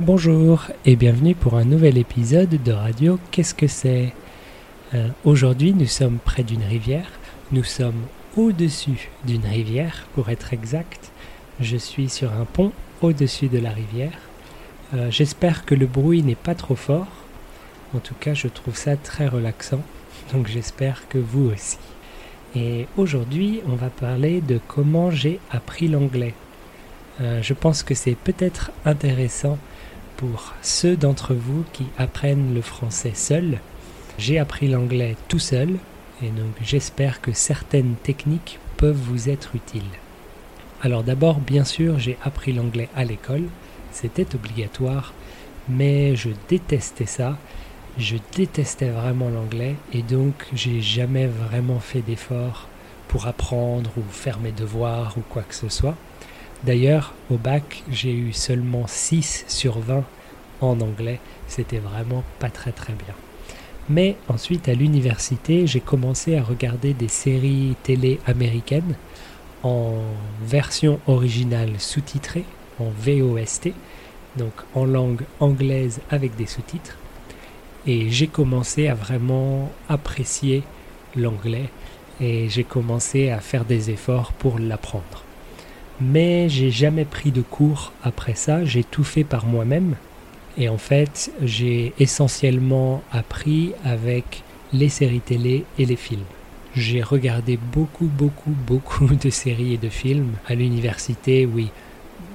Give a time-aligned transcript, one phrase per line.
[0.00, 4.12] Bonjour et bienvenue pour un nouvel épisode de Radio Qu'est-ce que c'est?
[4.92, 7.06] Euh, Aujourd'hui nous sommes près d'une rivière,
[7.52, 8.02] nous sommes
[8.36, 11.12] au-dessus d'une rivière pour être exact.
[11.60, 12.72] Je suis sur un pont
[13.02, 14.18] au-dessus de la rivière.
[14.94, 17.06] Euh, j'espère que le bruit n'est pas trop fort.
[17.94, 19.82] En tout cas je trouve ça très relaxant,
[20.32, 21.78] donc j'espère que vous aussi.
[22.56, 26.34] Et aujourd'hui on va parler de comment j'ai appris l'anglais.
[27.20, 29.56] Euh, je pense que c'est peut-être intéressant
[30.16, 33.60] pour ceux d'entre vous qui apprennent le français seul.
[34.18, 35.70] J'ai appris l'anglais tout seul
[36.22, 39.82] et donc j'espère que certaines techniques peuvent vous être utiles.
[40.82, 43.44] Alors d'abord, bien sûr, j'ai appris l'anglais à l'école,
[43.92, 45.14] c'était obligatoire,
[45.68, 47.38] mais je détestais ça.
[47.96, 52.68] Je détestais vraiment l'anglais et donc j'ai jamais vraiment fait d'efforts
[53.06, 55.94] pour apprendre ou faire mes devoirs ou quoi que ce soit.
[56.64, 60.02] D'ailleurs, au bac, j'ai eu seulement 6 sur 20
[60.62, 61.20] en anglais.
[61.46, 63.14] C'était vraiment pas très très bien.
[63.90, 68.94] Mais ensuite, à l'université, j'ai commencé à regarder des séries télé américaines
[69.62, 69.96] en
[70.42, 72.46] version originale sous-titrée,
[72.80, 73.74] en VOST,
[74.38, 76.96] donc en langue anglaise avec des sous-titres.
[77.86, 80.62] Et j'ai commencé à vraiment apprécier
[81.14, 81.68] l'anglais
[82.22, 85.24] et j'ai commencé à faire des efforts pour l'apprendre
[86.00, 89.96] mais j'ai jamais pris de cours après ça, j'ai tout fait par moi-même.
[90.56, 94.42] Et en fait, j'ai essentiellement appris avec
[94.72, 96.24] les séries télé et les films.
[96.76, 101.70] J'ai regardé beaucoup, beaucoup, beaucoup de séries et de films à l'université, oui.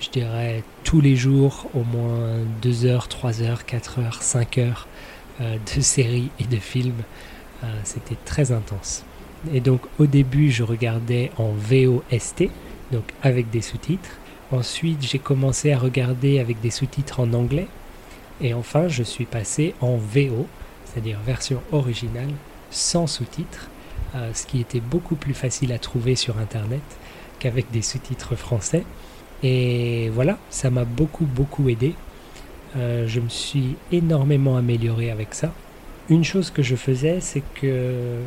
[0.00, 4.88] Je dirais tous les jours, au moins 2 heures, 3 heures, 4 heures, 5 heures
[5.40, 7.02] euh, de séries et de films.
[7.64, 9.04] Euh, c'était très intense.
[9.52, 12.50] Et donc au début, je regardais en VOST,
[12.92, 14.18] donc avec des sous-titres.
[14.52, 17.68] Ensuite, j'ai commencé à regarder avec des sous-titres en anglais.
[18.40, 20.46] Et enfin, je suis passé en VO,
[20.84, 22.30] c'est-à-dire version originale,
[22.70, 23.68] sans sous-titres,
[24.14, 26.82] euh, ce qui était beaucoup plus facile à trouver sur Internet
[27.38, 28.84] qu'avec des sous-titres français.
[29.42, 31.94] Et voilà, ça m'a beaucoup, beaucoup aidé.
[32.76, 35.52] Euh, je me suis énormément amélioré avec ça.
[36.08, 38.20] Une chose que je faisais, c'est que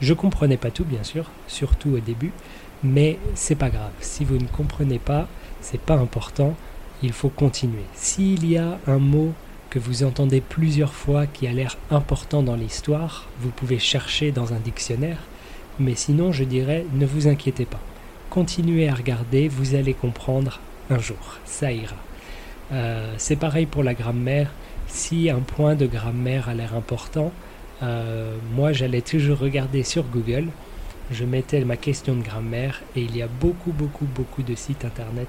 [0.00, 2.32] je comprenais pas tout, bien sûr, surtout au début,
[2.84, 3.92] mais c'est pas grave.
[4.00, 5.26] Si vous ne comprenez pas,
[5.60, 6.54] c'est pas important.
[7.02, 7.84] Il faut continuer.
[7.94, 9.32] S'il y a un mot
[9.70, 14.52] que vous entendez plusieurs fois qui a l'air important dans l'histoire, vous pouvez chercher dans
[14.52, 15.18] un dictionnaire.
[15.80, 17.80] Mais sinon, je dirais, ne vous inquiétez pas.
[18.30, 21.38] Continuez à regarder, vous allez comprendre un jour.
[21.44, 21.96] Ça ira.
[22.72, 24.50] Euh, c'est pareil pour la grammaire.
[24.86, 27.32] Si un point de grammaire a l'air important,
[27.82, 30.48] euh, moi j'allais toujours regarder sur Google
[31.10, 34.84] je mettais ma question de grammaire et il y a beaucoup, beaucoup, beaucoup de sites
[34.84, 35.28] internet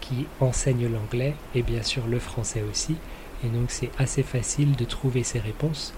[0.00, 2.96] qui enseignent l'anglais et bien sûr le français aussi.
[3.44, 5.94] Et donc c'est assez facile de trouver ces réponses.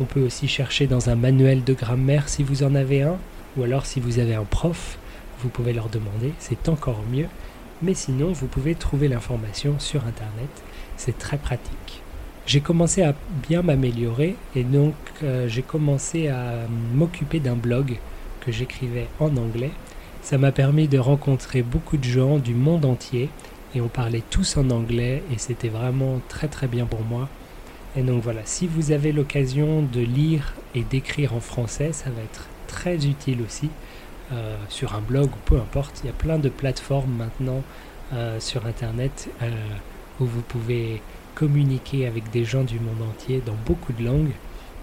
[0.00, 3.18] On peut aussi chercher dans un manuel de grammaire si vous en avez un,
[3.56, 4.98] ou alors si vous avez un prof,
[5.40, 7.28] vous pouvez leur demander, c'est encore mieux.
[7.82, 10.50] Mais sinon, vous pouvez trouver l'information sur Internet,
[10.96, 12.02] c'est très pratique.
[12.46, 13.14] J'ai commencé à
[13.48, 17.98] bien m'améliorer et donc euh, j'ai commencé à m'occuper d'un blog
[18.44, 19.70] que j'écrivais en anglais.
[20.22, 23.28] Ça m'a permis de rencontrer beaucoup de gens du monde entier
[23.74, 27.28] et on parlait tous en anglais et c'était vraiment très très bien pour moi.
[27.96, 32.22] Et donc voilà, si vous avez l'occasion de lire et d'écrire en français, ça va
[32.22, 33.68] être très utile aussi
[34.32, 36.00] euh, sur un blog ou peu importe.
[36.02, 37.62] Il y a plein de plateformes maintenant
[38.12, 39.50] euh, sur Internet euh,
[40.20, 41.02] où vous pouvez
[41.34, 44.32] communiquer avec des gens du monde entier dans beaucoup de langues.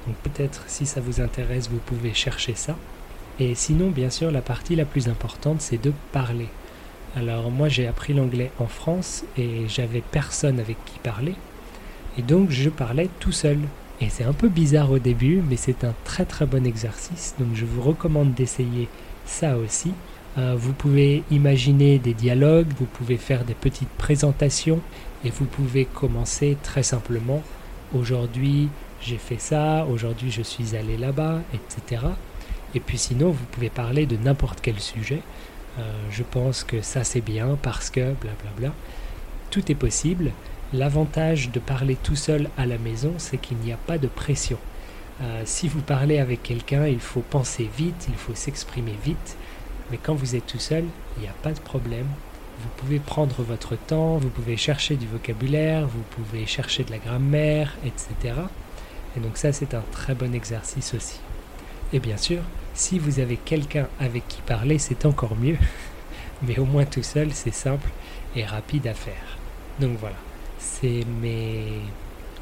[0.05, 2.75] Donc peut-être si ça vous intéresse, vous pouvez chercher ça.
[3.39, 6.47] Et sinon, bien sûr, la partie la plus importante, c'est de parler.
[7.15, 11.35] Alors moi, j'ai appris l'anglais en France et j'avais personne avec qui parler.
[12.17, 13.59] Et donc, je parlais tout seul.
[14.01, 17.35] Et c'est un peu bizarre au début, mais c'est un très très bon exercice.
[17.39, 18.87] Donc, je vous recommande d'essayer
[19.25, 19.91] ça aussi.
[20.37, 24.79] Euh, vous pouvez imaginer des dialogues, vous pouvez faire des petites présentations
[25.25, 27.41] et vous pouvez commencer très simplement.
[27.93, 28.69] Aujourd'hui,
[29.01, 32.03] j'ai fait ça, aujourd'hui je suis allé là-bas, etc.
[32.75, 35.21] Et puis sinon, vous pouvez parler de n'importe quel sujet.
[35.79, 35.81] Euh,
[36.11, 38.73] je pense que ça c'est bien parce que blablabla.
[39.49, 40.31] Tout est possible.
[40.73, 44.59] L'avantage de parler tout seul à la maison, c'est qu'il n'y a pas de pression.
[45.21, 49.35] Euh, si vous parlez avec quelqu'un, il faut penser vite, il faut s'exprimer vite.
[49.91, 50.85] Mais quand vous êtes tout seul,
[51.17, 52.07] il n'y a pas de problème.
[52.61, 56.97] Vous pouvez prendre votre temps, vous pouvez chercher du vocabulaire, vous pouvez chercher de la
[56.97, 58.35] grammaire, etc.
[59.17, 61.19] Et donc ça, c'est un très bon exercice aussi.
[61.91, 62.41] Et bien sûr,
[62.73, 65.57] si vous avez quelqu'un avec qui parler, c'est encore mieux.
[66.43, 67.89] Mais au moins tout seul, c'est simple
[68.35, 69.37] et rapide à faire.
[69.79, 70.15] Donc voilà.
[70.59, 71.65] C'est mes,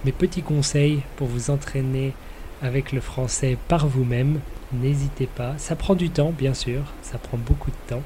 [0.06, 2.14] mes petits conseils pour vous entraîner
[2.62, 4.40] avec le français par vous-même.
[4.74, 8.04] N'hésitez pas, ça prend du temps bien sûr, ça prend beaucoup de temps,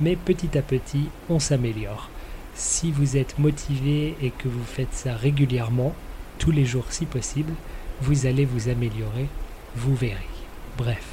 [0.00, 2.10] mais petit à petit on s'améliore.
[2.54, 5.94] Si vous êtes motivé et que vous faites ça régulièrement,
[6.38, 7.52] tous les jours si possible,
[8.00, 9.28] vous allez vous améliorer,
[9.76, 10.41] vous verrez.
[10.78, 11.04] Bref,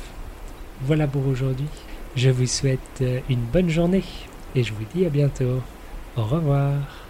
[0.82, 1.68] voilà pour aujourd'hui.
[2.16, 4.04] Je vous souhaite une bonne journée
[4.56, 5.62] et je vous dis à bientôt.
[6.16, 7.09] Au revoir.